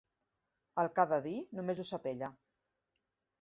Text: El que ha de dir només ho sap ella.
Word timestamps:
El 0.83 0.89
que 0.95 1.03
ha 1.03 1.05
de 1.11 1.19
dir 1.27 1.35
només 1.59 1.83
ho 1.85 1.87
sap 1.91 2.09
ella. 2.13 2.31